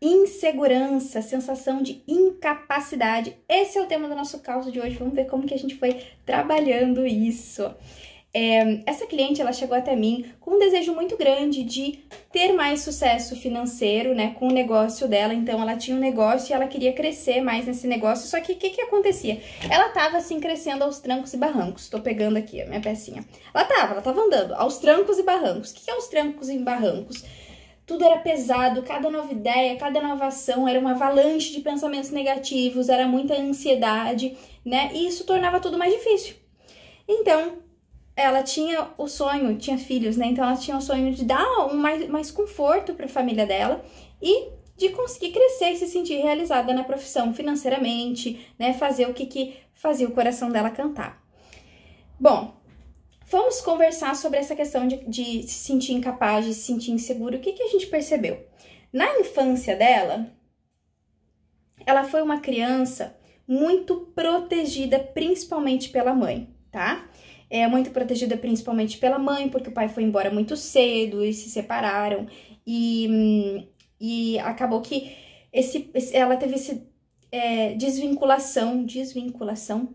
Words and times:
insegurança, 0.00 1.20
sensação 1.20 1.82
de 1.82 2.02
incapacidade. 2.08 3.36
Esse 3.48 3.78
é 3.78 3.82
o 3.82 3.86
tema 3.86 4.08
do 4.08 4.14
nosso 4.14 4.40
caso 4.40 4.72
de 4.72 4.80
hoje. 4.80 4.96
Vamos 4.96 5.14
ver 5.14 5.26
como 5.26 5.46
que 5.46 5.54
a 5.54 5.58
gente 5.58 5.76
foi 5.76 6.00
trabalhando 6.24 7.06
isso. 7.06 7.70
É, 8.32 8.82
essa 8.86 9.06
cliente 9.06 9.40
ela 9.40 9.52
chegou 9.52 9.76
até 9.76 9.96
mim 9.96 10.24
com 10.38 10.52
um 10.52 10.58
desejo 10.58 10.94
muito 10.94 11.16
grande 11.16 11.64
de 11.64 11.98
ter 12.32 12.52
mais 12.52 12.80
sucesso 12.80 13.34
financeiro, 13.34 14.14
né, 14.14 14.36
com 14.38 14.46
o 14.46 14.52
negócio 14.52 15.08
dela. 15.08 15.34
Então 15.34 15.60
ela 15.60 15.76
tinha 15.76 15.96
um 15.96 16.00
negócio 16.00 16.52
e 16.52 16.54
ela 16.54 16.68
queria 16.68 16.92
crescer 16.92 17.40
mais 17.40 17.66
nesse 17.66 17.86
negócio. 17.86 18.28
Só 18.28 18.40
que 18.40 18.52
o 18.52 18.56
que, 18.56 18.70
que 18.70 18.82
acontecia? 18.82 19.40
Ela 19.68 19.88
tava 19.88 20.16
assim 20.16 20.38
crescendo 20.38 20.84
aos 20.84 21.00
trancos 21.00 21.34
e 21.34 21.36
barrancos. 21.36 21.88
Tô 21.88 22.00
pegando 22.00 22.36
aqui 22.36 22.62
a 22.62 22.66
minha 22.66 22.80
pecinha. 22.80 23.24
Ela 23.52 23.64
tava, 23.64 23.92
ela 23.94 24.02
tava 24.02 24.20
andando 24.20 24.54
aos 24.54 24.78
trancos 24.78 25.18
e 25.18 25.22
barrancos. 25.24 25.72
O 25.72 25.74
que, 25.74 25.84
que 25.84 25.90
é 25.90 25.96
os 25.96 26.06
trancos 26.06 26.48
e 26.48 26.58
barrancos? 26.58 27.24
Tudo 27.90 28.04
era 28.04 28.18
pesado, 28.18 28.84
cada 28.84 29.10
nova 29.10 29.32
ideia, 29.32 29.76
cada 29.76 29.98
inovação 29.98 30.68
era 30.68 30.78
uma 30.78 30.92
avalanche 30.92 31.50
de 31.50 31.60
pensamentos 31.60 32.10
negativos, 32.10 32.88
era 32.88 33.04
muita 33.08 33.34
ansiedade, 33.34 34.38
né? 34.64 34.92
E 34.94 35.08
isso 35.08 35.26
tornava 35.26 35.58
tudo 35.58 35.76
mais 35.76 35.92
difícil. 35.92 36.36
Então, 37.08 37.54
ela 38.14 38.44
tinha 38.44 38.90
o 38.96 39.08
sonho, 39.08 39.58
tinha 39.58 39.76
filhos, 39.76 40.16
né? 40.16 40.26
Então 40.26 40.44
ela 40.44 40.56
tinha 40.56 40.76
o 40.76 40.80
sonho 40.80 41.12
de 41.12 41.24
dar 41.24 41.66
um 41.66 41.74
mais, 41.74 42.08
mais 42.08 42.30
conforto 42.30 42.94
para 42.94 43.06
a 43.06 43.08
família 43.08 43.44
dela 43.44 43.84
e 44.22 44.50
de 44.76 44.90
conseguir 44.90 45.32
crescer 45.32 45.72
e 45.72 45.76
se 45.76 45.88
sentir 45.88 46.18
realizada 46.22 46.72
na 46.72 46.84
profissão 46.84 47.34
financeiramente, 47.34 48.46
né? 48.56 48.72
Fazer 48.72 49.08
o 49.08 49.14
que, 49.14 49.26
que 49.26 49.56
fazia 49.74 50.06
o 50.06 50.12
coração 50.12 50.48
dela 50.48 50.70
cantar. 50.70 51.20
Bom, 52.20 52.54
vamos 53.30 53.60
conversar 53.60 54.14
sobre 54.16 54.38
essa 54.38 54.56
questão 54.56 54.86
de, 54.86 54.96
de 55.06 55.42
se 55.44 55.64
sentir 55.64 55.92
incapaz, 55.92 56.44
de 56.44 56.54
se 56.54 56.62
sentir 56.62 56.90
inseguro. 56.90 57.36
O 57.36 57.40
que, 57.40 57.52
que 57.52 57.62
a 57.62 57.68
gente 57.68 57.86
percebeu? 57.86 58.46
Na 58.92 59.20
infância 59.20 59.76
dela, 59.76 60.30
ela 61.86 62.04
foi 62.04 62.22
uma 62.22 62.40
criança 62.40 63.16
muito 63.46 64.12
protegida, 64.14 64.98
principalmente 64.98 65.88
pela 65.88 66.14
mãe, 66.14 66.54
tá? 66.70 67.08
é 67.50 67.66
muito 67.66 67.90
protegida 67.90 68.36
principalmente 68.36 68.96
pela 68.96 69.18
mãe, 69.18 69.48
porque 69.48 69.68
o 69.68 69.72
pai 69.72 69.88
foi 69.88 70.04
embora 70.04 70.30
muito 70.30 70.56
cedo 70.56 71.24
e 71.24 71.34
se 71.34 71.50
separaram. 71.50 72.28
E, 72.64 73.66
e 74.00 74.38
acabou 74.38 74.80
que 74.80 75.16
esse, 75.52 75.90
ela 76.12 76.36
teve 76.36 76.54
esse 76.54 76.88
é, 77.32 77.74
desvinculação, 77.74 78.84
desvinculação, 78.84 79.92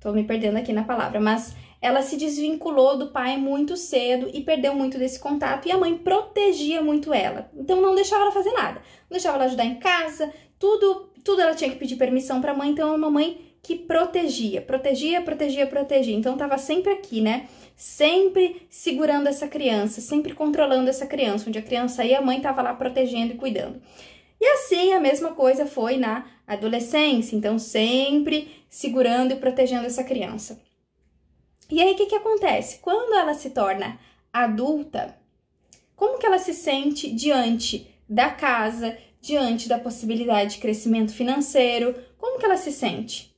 tô 0.00 0.12
me 0.12 0.24
perdendo 0.24 0.56
aqui 0.56 0.72
na 0.72 0.82
palavra, 0.82 1.20
mas 1.20 1.54
ela 1.80 2.02
se 2.02 2.16
desvinculou 2.16 2.98
do 2.98 3.08
pai 3.08 3.36
muito 3.36 3.76
cedo 3.76 4.30
e 4.32 4.42
perdeu 4.42 4.74
muito 4.74 4.98
desse 4.98 5.18
contato 5.18 5.66
e 5.66 5.72
a 5.72 5.78
mãe 5.78 5.96
protegia 5.96 6.82
muito 6.82 7.12
ela. 7.12 7.50
Então 7.56 7.80
não 7.80 7.94
deixava 7.94 8.22
ela 8.22 8.32
fazer 8.32 8.52
nada. 8.52 8.80
Não 9.08 9.16
deixava 9.16 9.36
ela 9.36 9.46
ajudar 9.46 9.64
em 9.64 9.76
casa, 9.76 10.32
tudo, 10.58 11.10
tudo 11.24 11.40
ela 11.40 11.54
tinha 11.54 11.70
que 11.70 11.76
pedir 11.76 11.96
permissão 11.96 12.40
para 12.40 12.52
a 12.52 12.54
mãe, 12.56 12.70
então 12.70 12.92
a 12.92 12.98
mamãe 12.98 13.50
que 13.62 13.76
protegia, 13.76 14.62
protegia, 14.62 15.20
protegia, 15.22 15.66
protegia. 15.66 16.16
Então 16.16 16.36
tava 16.36 16.58
sempre 16.58 16.92
aqui, 16.92 17.20
né? 17.20 17.46
Sempre 17.76 18.66
segurando 18.70 19.26
essa 19.26 19.48
criança, 19.48 20.00
sempre 20.00 20.34
controlando 20.34 20.88
essa 20.88 21.06
criança. 21.06 21.48
Onde 21.48 21.58
a 21.58 21.62
criança 21.62 22.04
ia, 22.04 22.18
a 22.18 22.22
mãe 22.22 22.40
tava 22.40 22.62
lá 22.62 22.74
protegendo 22.74 23.34
e 23.34 23.36
cuidando. 23.36 23.80
E 24.40 24.46
assim 24.46 24.92
a 24.92 25.00
mesma 25.00 25.32
coisa 25.32 25.66
foi 25.66 25.98
na 25.98 26.26
adolescência, 26.46 27.36
então 27.36 27.58
sempre 27.58 28.64
segurando 28.68 29.32
e 29.32 29.36
protegendo 29.36 29.86
essa 29.86 30.02
criança. 30.02 30.60
E 31.70 31.80
aí 31.80 31.92
o 31.92 31.96
que, 31.96 32.06
que 32.06 32.14
acontece? 32.14 32.78
Quando 32.80 33.14
ela 33.14 33.34
se 33.34 33.50
torna 33.50 33.98
adulta, 34.32 35.16
como 35.94 36.18
que 36.18 36.26
ela 36.26 36.38
se 36.38 36.54
sente 36.54 37.10
diante 37.10 37.86
da 38.08 38.30
casa, 38.30 38.96
diante 39.20 39.68
da 39.68 39.78
possibilidade 39.78 40.54
de 40.54 40.60
crescimento 40.60 41.12
financeiro? 41.12 41.94
Como 42.18 42.38
que 42.38 42.44
ela 42.44 42.56
se 42.56 42.72
sente? 42.72 43.30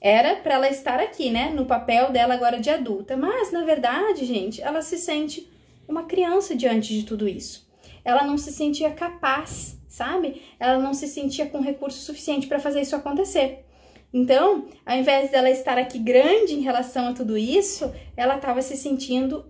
Era 0.00 0.36
para 0.36 0.54
ela 0.54 0.68
estar 0.68 0.98
aqui, 0.98 1.30
né, 1.30 1.50
no 1.50 1.66
papel 1.66 2.10
dela 2.10 2.34
agora 2.34 2.60
de 2.60 2.70
adulta, 2.70 3.16
mas 3.16 3.52
na 3.52 3.64
verdade, 3.64 4.24
gente, 4.24 4.62
ela 4.62 4.82
se 4.82 4.98
sente 4.98 5.50
uma 5.88 6.04
criança 6.04 6.54
diante 6.54 6.94
de 6.94 7.04
tudo 7.04 7.28
isso. 7.28 7.68
Ela 8.04 8.24
não 8.24 8.38
se 8.38 8.52
sentia 8.52 8.90
capaz, 8.90 9.78
sabe? 9.88 10.42
Ela 10.58 10.78
não 10.78 10.94
se 10.94 11.06
sentia 11.06 11.46
com 11.46 11.60
recurso 11.60 12.00
suficiente 12.00 12.46
para 12.46 12.60
fazer 12.60 12.80
isso 12.80 12.96
acontecer. 12.96 13.65
Então, 14.12 14.66
ao 14.84 14.96
invés 14.96 15.30
dela 15.30 15.50
estar 15.50 15.78
aqui 15.78 15.98
grande 15.98 16.54
em 16.54 16.60
relação 16.60 17.08
a 17.08 17.12
tudo 17.12 17.36
isso, 17.36 17.92
ela 18.16 18.36
estava 18.36 18.62
se 18.62 18.76
sentindo 18.76 19.44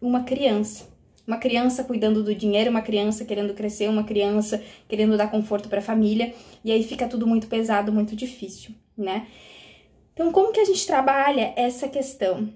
uma 0.00 0.24
criança. 0.24 0.88
Uma 1.26 1.36
criança 1.36 1.84
cuidando 1.84 2.24
do 2.24 2.34
dinheiro, 2.34 2.70
uma 2.70 2.80
criança 2.80 3.24
querendo 3.24 3.52
crescer, 3.52 3.88
uma 3.88 4.02
criança 4.04 4.62
querendo 4.88 5.16
dar 5.16 5.30
conforto 5.30 5.68
para 5.68 5.78
a 5.78 5.82
família, 5.82 6.34
e 6.64 6.72
aí 6.72 6.82
fica 6.82 7.06
tudo 7.06 7.26
muito 7.26 7.46
pesado, 7.48 7.92
muito 7.92 8.16
difícil, 8.16 8.74
né? 8.96 9.26
Então, 10.14 10.32
como 10.32 10.52
que 10.52 10.60
a 10.60 10.64
gente 10.64 10.86
trabalha 10.86 11.52
essa 11.54 11.86
questão? 11.86 12.48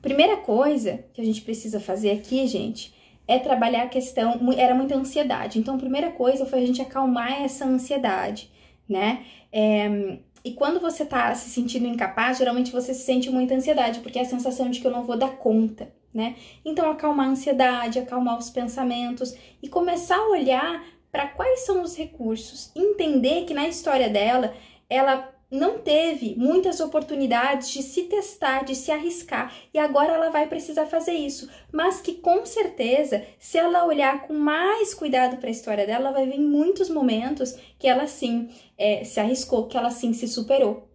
Primeira 0.00 0.38
coisa 0.38 1.04
que 1.12 1.20
a 1.20 1.24
gente 1.24 1.42
precisa 1.42 1.78
fazer 1.78 2.10
aqui, 2.10 2.46
gente, 2.46 2.94
é 3.28 3.38
trabalhar 3.38 3.84
a 3.84 3.88
questão. 3.88 4.40
Era 4.56 4.74
muita 4.74 4.96
ansiedade. 4.96 5.58
Então, 5.58 5.76
a 5.76 5.78
primeira 5.78 6.10
coisa 6.10 6.44
foi 6.44 6.62
a 6.62 6.66
gente 6.66 6.82
acalmar 6.82 7.42
essa 7.42 7.64
ansiedade, 7.64 8.50
né? 8.88 9.24
É, 9.52 10.18
e 10.44 10.52
quando 10.52 10.78
você 10.78 11.06
tá 11.06 11.34
se 11.34 11.48
sentindo 11.48 11.86
incapaz, 11.86 12.36
geralmente 12.36 12.70
você 12.70 12.92
se 12.92 13.04
sente 13.04 13.30
muita 13.30 13.54
ansiedade, 13.54 14.00
porque 14.00 14.18
é 14.18 14.22
a 14.22 14.26
sensação 14.26 14.70
de 14.70 14.80
que 14.80 14.86
eu 14.86 14.90
não 14.90 15.04
vou 15.04 15.16
dar 15.16 15.36
conta, 15.38 15.90
né? 16.12 16.36
Então, 16.64 16.90
acalmar 16.90 17.26
a 17.26 17.30
ansiedade, 17.30 17.98
acalmar 17.98 18.38
os 18.38 18.50
pensamentos 18.50 19.34
e 19.62 19.68
começar 19.68 20.16
a 20.16 20.28
olhar 20.28 20.84
para 21.10 21.28
quais 21.28 21.60
são 21.60 21.80
os 21.80 21.96
recursos. 21.96 22.70
Entender 22.76 23.46
que 23.46 23.54
na 23.54 23.66
história 23.66 24.10
dela, 24.10 24.54
ela 24.90 25.32
não 25.54 25.78
teve 25.78 26.34
muitas 26.36 26.80
oportunidades 26.80 27.70
de 27.70 27.82
se 27.82 28.04
testar, 28.04 28.64
de 28.64 28.74
se 28.74 28.90
arriscar, 28.90 29.54
e 29.72 29.78
agora 29.78 30.12
ela 30.12 30.30
vai 30.30 30.46
precisar 30.46 30.86
fazer 30.86 31.12
isso. 31.12 31.48
Mas 31.72 32.00
que 32.00 32.14
com 32.14 32.44
certeza, 32.44 33.24
se 33.38 33.56
ela 33.56 33.86
olhar 33.86 34.26
com 34.26 34.34
mais 34.34 34.92
cuidado 34.92 35.36
para 35.36 35.48
a 35.48 35.52
história 35.52 35.86
dela, 35.86 36.12
vai 36.12 36.26
ver 36.26 36.38
muitos 36.38 36.88
momentos 36.88 37.56
que 37.78 37.86
ela 37.86 38.06
sim 38.06 38.48
é, 38.76 39.04
se 39.04 39.20
arriscou, 39.20 39.66
que 39.68 39.76
ela 39.76 39.90
sim 39.90 40.12
se 40.12 40.26
superou, 40.26 40.88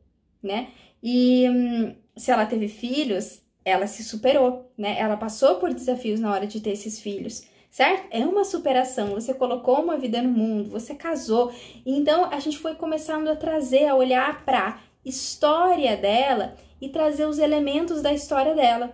né? 0.44 0.70
E 1.02 1.48
hum, 1.50 1.96
se 2.16 2.32
ela 2.32 2.46
teve 2.46 2.68
filhos, 2.68 3.42
ela 3.64 3.88
se 3.88 4.04
superou, 4.04 4.72
né? 4.78 5.00
Ela 5.00 5.16
passou 5.16 5.56
por 5.56 5.74
desafios 5.74 6.20
na 6.20 6.32
hora 6.32 6.46
de 6.46 6.60
ter 6.60 6.72
esses 6.72 7.00
filhos 7.00 7.48
certo? 7.70 8.08
É 8.12 8.26
uma 8.26 8.44
superação. 8.44 9.14
Você 9.14 9.34
colocou 9.34 9.82
uma 9.82 9.98
vida 9.98 10.22
no 10.22 10.30
mundo, 10.30 10.70
você 10.70 10.96
casou. 10.96 11.54
Então 11.86 12.26
a 12.26 12.40
gente 12.40 12.58
foi 12.58 12.76
começando 12.76 13.28
a 13.28 13.36
trazer, 13.36 13.88
a 13.88 13.96
olhar 13.96 14.44
para 14.44 14.80
história 15.06 15.96
dela 15.96 16.56
e 16.82 16.90
trazer 16.90 17.26
os 17.26 17.40
elementos 17.40 18.02
da 18.02 18.14
história 18.14 18.56
dela. 18.56 18.94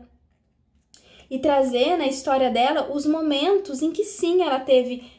E 1.30 1.40
trazer 1.40 1.98
na 1.98 2.06
história 2.06 2.52
dela 2.52 2.92
os 2.92 3.06
momentos 3.06 3.82
em 3.82 3.92
que 3.92 4.04
sim 4.04 4.44
ela 4.44 4.60
teve 4.60 5.12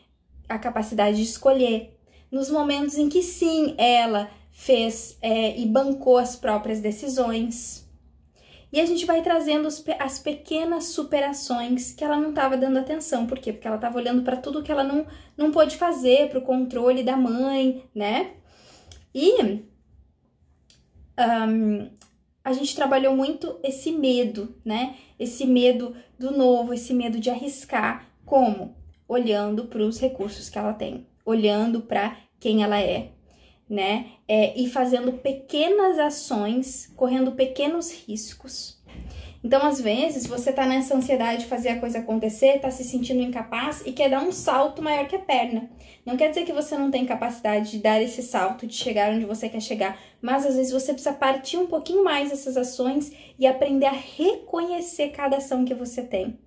a 0.48 0.58
capacidade 0.58 1.16
de 1.16 1.24
escolher, 1.24 1.98
nos 2.30 2.48
momentos 2.48 2.96
em 2.96 3.08
que 3.08 3.22
sim 3.22 3.74
ela 3.76 4.30
fez 4.52 5.18
é, 5.20 5.58
e 5.58 5.66
bancou 5.66 6.16
as 6.16 6.36
próprias 6.36 6.80
decisões 6.80 7.85
e 8.72 8.80
a 8.80 8.86
gente 8.86 9.06
vai 9.06 9.22
trazendo 9.22 9.68
as 9.98 10.18
pequenas 10.18 10.86
superações 10.86 11.92
que 11.92 12.04
ela 12.04 12.16
não 12.16 12.30
estava 12.30 12.56
dando 12.56 12.78
atenção. 12.78 13.26
Por 13.26 13.38
quê? 13.38 13.52
Porque 13.52 13.66
ela 13.66 13.76
estava 13.76 13.96
olhando 13.96 14.22
para 14.22 14.36
tudo 14.36 14.62
que 14.62 14.72
ela 14.72 14.84
não, 14.84 15.06
não 15.36 15.50
pôde 15.50 15.76
fazer, 15.76 16.28
para 16.28 16.38
o 16.38 16.42
controle 16.42 17.02
da 17.02 17.16
mãe, 17.16 17.84
né? 17.94 18.32
E 19.14 19.42
um, 21.18 21.90
a 22.44 22.52
gente 22.52 22.76
trabalhou 22.76 23.16
muito 23.16 23.58
esse 23.62 23.92
medo, 23.92 24.54
né? 24.64 24.96
Esse 25.18 25.46
medo 25.46 25.96
do 26.18 26.30
novo, 26.30 26.74
esse 26.74 26.92
medo 26.92 27.18
de 27.18 27.30
arriscar. 27.30 28.06
Como? 28.24 28.76
Olhando 29.08 29.66
para 29.66 29.82
os 29.82 29.98
recursos 29.98 30.48
que 30.48 30.58
ela 30.58 30.72
tem, 30.72 31.06
olhando 31.24 31.80
para 31.80 32.16
quem 32.38 32.62
ela 32.62 32.80
é, 32.80 33.12
né? 33.68 34.06
É, 34.28 34.58
e 34.58 34.68
fazendo 34.68 35.12
pequenas 35.14 35.98
ações, 35.98 36.92
correndo 36.96 37.32
pequenos 37.32 37.90
riscos. 37.90 38.76
Então, 39.46 39.64
às 39.64 39.80
vezes, 39.80 40.26
você 40.26 40.52
tá 40.52 40.66
nessa 40.66 40.96
ansiedade 40.96 41.44
de 41.44 41.48
fazer 41.48 41.68
a 41.68 41.78
coisa 41.78 41.98
acontecer, 41.98 42.58
tá 42.58 42.68
se 42.68 42.82
sentindo 42.82 43.22
incapaz 43.22 43.80
e 43.86 43.92
quer 43.92 44.10
dar 44.10 44.20
um 44.20 44.32
salto 44.32 44.82
maior 44.82 45.06
que 45.06 45.14
a 45.14 45.20
perna. 45.20 45.70
Não 46.04 46.16
quer 46.16 46.30
dizer 46.30 46.44
que 46.44 46.52
você 46.52 46.76
não 46.76 46.90
tem 46.90 47.04
capacidade 47.04 47.70
de 47.70 47.78
dar 47.78 48.02
esse 48.02 48.22
salto, 48.22 48.66
de 48.66 48.74
chegar 48.74 49.12
onde 49.12 49.24
você 49.24 49.48
quer 49.48 49.60
chegar, 49.60 50.00
mas 50.20 50.44
às 50.44 50.56
vezes 50.56 50.72
você 50.72 50.92
precisa 50.92 51.14
partir 51.14 51.58
um 51.58 51.66
pouquinho 51.68 52.02
mais 52.02 52.30
dessas 52.30 52.56
ações 52.56 53.12
e 53.38 53.46
aprender 53.46 53.86
a 53.86 53.92
reconhecer 53.92 55.10
cada 55.10 55.36
ação 55.36 55.64
que 55.64 55.74
você 55.74 56.02
tem. 56.02 56.38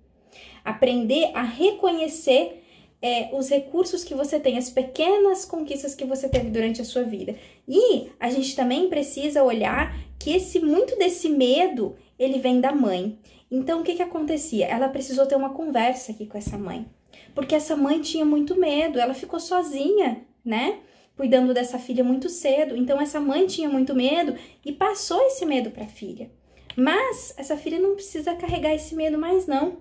Aprender 0.62 1.30
a 1.34 1.42
reconhecer 1.42 2.59
é, 3.02 3.30
os 3.32 3.48
recursos 3.48 4.04
que 4.04 4.14
você 4.14 4.38
tem, 4.38 4.58
as 4.58 4.70
pequenas 4.70 5.44
conquistas 5.44 5.94
que 5.94 6.04
você 6.04 6.28
teve 6.28 6.50
durante 6.50 6.82
a 6.82 6.84
sua 6.84 7.02
vida. 7.02 7.34
E 7.66 8.10
a 8.18 8.30
gente 8.30 8.54
também 8.54 8.88
precisa 8.88 9.42
olhar 9.42 9.96
que 10.18 10.30
esse 10.30 10.60
muito 10.60 10.96
desse 10.98 11.28
medo 11.28 11.96
ele 12.18 12.38
vem 12.38 12.60
da 12.60 12.72
mãe. 12.72 13.18
Então, 13.50 13.80
o 13.80 13.82
que 13.82 13.94
que 13.94 14.02
acontecia? 14.02 14.66
Ela 14.66 14.88
precisou 14.88 15.26
ter 15.26 15.34
uma 15.34 15.54
conversa 15.54 16.12
aqui 16.12 16.26
com 16.26 16.36
essa 16.36 16.58
mãe. 16.58 16.86
Porque 17.34 17.54
essa 17.54 17.74
mãe 17.74 18.00
tinha 18.00 18.24
muito 18.24 18.58
medo, 18.58 19.00
ela 19.00 19.14
ficou 19.14 19.40
sozinha, 19.40 20.24
né? 20.44 20.80
Cuidando 21.16 21.54
dessa 21.54 21.78
filha 21.78 22.04
muito 22.04 22.28
cedo. 22.28 22.76
Então, 22.76 23.00
essa 23.00 23.18
mãe 23.18 23.46
tinha 23.46 23.68
muito 23.68 23.94
medo 23.94 24.34
e 24.64 24.72
passou 24.72 25.20
esse 25.22 25.44
medo 25.46 25.70
para 25.70 25.84
a 25.84 25.88
filha. 25.88 26.30
Mas 26.76 27.34
essa 27.36 27.56
filha 27.56 27.78
não 27.78 27.94
precisa 27.94 28.34
carregar 28.34 28.74
esse 28.74 28.94
medo 28.94 29.18
mais, 29.18 29.46
não. 29.46 29.78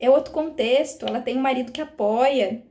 É 0.00 0.08
outro 0.08 0.32
contexto, 0.32 1.06
ela 1.06 1.20
tem 1.20 1.36
um 1.36 1.40
marido 1.40 1.72
que 1.72 1.80
apoia, 1.80 2.62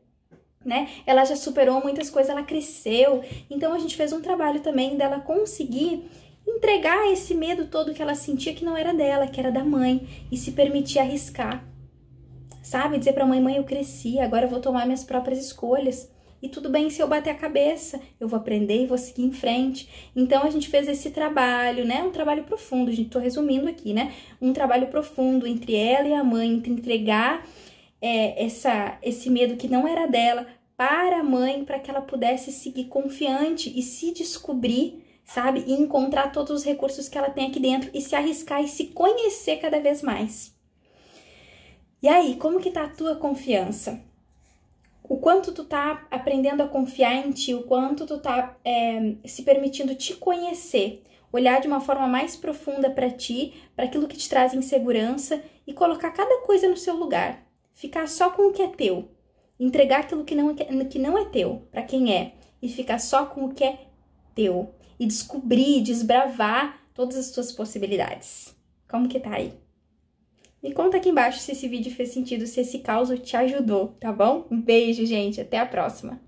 né? 0.64 0.90
Ela 1.06 1.26
já 1.26 1.36
superou 1.36 1.82
muitas 1.82 2.10
coisas, 2.10 2.30
ela 2.30 2.44
cresceu. 2.44 3.24
Então 3.50 3.74
a 3.74 3.80
gente 3.80 3.96
fez 3.96 4.12
um 4.14 4.22
trabalho 4.22 4.60
também 4.60 4.98
dela 4.98 5.20
conseguir 5.20 6.10
entregar 6.46 7.12
esse 7.12 7.34
medo 7.34 7.68
todo 7.68 7.94
que 7.94 8.02
ela 8.02 8.16
sentia 8.16 8.54
que 8.54 8.64
não 8.64 8.76
era 8.76 8.94
dela, 8.94 9.28
que 9.28 9.40
era 9.40 9.52
da 9.52 9.64
mãe 9.64 10.08
e 10.32 10.38
se 10.38 10.52
permitir 10.52 11.00
arriscar. 11.00 11.64
Sabe? 12.62 12.98
Dizer 12.98 13.14
para 13.14 13.24
a 13.24 13.28
mãe, 13.28 13.42
mãe, 13.42 13.58
eu 13.58 13.64
cresci, 13.64 14.20
agora 14.20 14.46
eu 14.46 14.50
vou 14.50 14.60
tomar 14.60 14.86
minhas 14.86 15.04
próprias 15.04 15.40
escolhas. 15.40 16.12
E 16.42 16.50
tudo 16.50 16.70
bem 16.70 16.90
se 16.90 17.02
eu 17.02 17.08
bater 17.08 17.32
a 17.32 17.36
cabeça, 17.36 18.00
eu 18.20 18.28
vou 18.28 18.38
aprender 18.38 18.84
e 18.84 18.86
vou 18.86 18.98
seguir 18.98 19.24
em 19.24 19.32
frente. 19.32 20.12
Então 20.16 20.44
a 20.44 20.50
gente 20.50 20.70
fez 20.70 20.88
esse 20.88 21.10
trabalho, 21.10 21.86
né? 21.86 22.04
Um 22.04 22.12
trabalho 22.12 22.44
profundo, 22.44 22.92
gente, 22.92 23.10
tô 23.10 23.20
resumindo 23.20 23.68
aqui, 23.68 23.94
né? 23.94 24.14
Um 24.42 24.54
trabalho 24.54 24.88
profundo 24.88 25.48
entre 25.48 25.76
ela 25.76 26.08
e 26.08 26.14
a 26.14 26.24
mãe, 26.24 26.50
entre 26.54 26.72
entregar 26.72 27.44
é, 28.02 28.46
essa, 28.46 28.98
esse 29.02 29.30
medo 29.30 29.56
que 29.56 29.68
não 29.68 29.88
era 29.88 30.06
dela 30.06 30.46
para 30.76 31.20
a 31.20 31.24
mãe, 31.24 31.66
para 31.66 31.80
que 31.80 31.90
ela 31.90 32.02
pudesse 32.02 32.52
seguir 32.52 32.86
confiante 32.86 33.74
e 33.76 33.82
se 33.82 34.14
descobrir, 34.14 35.04
sabe? 35.26 35.64
E 35.66 35.74
encontrar 35.74 36.32
todos 36.32 36.60
os 36.60 36.64
recursos 36.64 37.10
que 37.10 37.18
ela 37.18 37.32
tem 37.32 37.48
aqui 37.48 37.60
dentro 37.60 37.90
e 37.94 38.00
se 38.00 38.16
arriscar 38.16 38.64
e 38.64 38.68
se 38.68 38.88
conhecer 38.88 39.58
cada 39.58 39.80
vez 39.80 40.04
mais. 40.04 40.56
E 42.00 42.08
aí, 42.08 42.36
como 42.36 42.60
que 42.60 42.70
tá 42.70 42.84
a 42.84 42.90
tua 42.90 43.16
confiança? 43.16 44.07
O 45.10 45.18
quanto 45.18 45.54
tu 45.54 45.64
tá 45.64 46.06
aprendendo 46.12 46.62
a 46.62 46.68
confiar 46.68 47.16
em 47.16 47.32
ti, 47.32 47.54
o 47.54 47.64
quanto 47.64 48.06
tu 48.06 48.20
tá 48.20 48.58
é, 48.64 49.16
se 49.26 49.44
permitindo 49.44 49.96
te 49.96 50.14
conhecer, 50.16 51.04
olhar 51.32 51.62
de 51.62 51.68
uma 51.68 51.80
forma 51.80 52.08
mais 52.08 52.36
profunda 52.36 52.90
para 52.90 53.10
ti, 53.10 53.54
para 53.76 53.86
aquilo 53.86 54.08
que 54.08 54.18
te 54.18 54.28
traz 54.28 54.54
insegurança 54.54 55.42
e 55.66 55.74
colocar 55.74 56.12
cada 56.12 56.42
coisa 56.42 56.68
no 56.68 56.76
seu 56.76 56.96
lugar. 56.96 57.46
Ficar 57.74 58.08
só 58.08 58.32
com 58.32 58.50
o 58.50 58.52
que 58.52 58.62
é 58.62 58.68
teu, 58.68 59.10
entregar 59.60 60.02
aquilo 60.02 60.26
que 60.26 60.36
não, 60.36 60.50
é, 60.50 60.86
que 60.86 61.00
não 61.00 61.18
é 61.18 61.26
teu 61.26 61.68
para 61.72 61.84
quem 61.84 62.14
é 62.14 62.34
e 62.62 62.68
ficar 62.68 63.00
só 63.00 63.26
com 63.26 63.46
o 63.46 63.54
que 63.54 63.64
é 63.64 63.88
teu 64.36 64.74
e 65.00 65.06
descobrir, 65.06 65.82
desbravar 65.82 66.82
todas 66.94 67.16
as 67.16 67.32
tuas 67.32 67.52
possibilidades. 67.52 68.56
Como 68.90 69.08
que 69.08 69.20
tá 69.20 69.36
aí? 69.36 69.67
Me 70.62 70.74
conta 70.74 70.98
aqui 70.98 71.10
embaixo 71.10 71.40
se 71.40 71.52
esse 71.52 71.68
vídeo 71.68 71.94
fez 71.94 72.10
sentido, 72.10 72.48
se 72.48 72.62
esse 72.62 72.80
caos 72.80 73.10
te 73.20 73.36
ajudou, 73.38 73.96
tá 74.00 74.12
bom? 74.12 74.48
Um 74.52 74.62
beijo, 74.62 75.06
gente, 75.06 75.40
até 75.40 75.60
a 75.60 75.66
próxima. 75.66 76.20